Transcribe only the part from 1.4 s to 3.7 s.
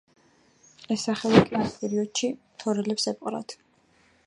კი ამ პერიოდში თორელებს ეპყრათ.